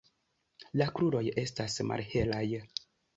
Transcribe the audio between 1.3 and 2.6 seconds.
estas malhelaj.